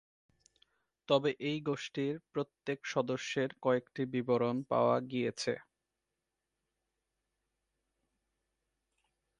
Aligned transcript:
তবে 1.07 1.29
এই 1.41 1.57
গোষ্ঠীর 1.61 2.15
প্রত্যেক 2.31 2.79
সদস্যের 2.85 3.49
কয়েকটি 3.61 4.03
বিবরণ 4.13 4.55
পাওয়া 4.71 4.97
গিয়েছে। 5.03 5.53